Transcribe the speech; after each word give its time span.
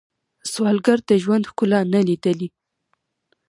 سوالګر 0.51 0.99
د 1.09 1.11
ژوند 1.23 1.43
ښکلا 1.49 1.79
نه 1.93 1.99
لیدلې 2.07 2.47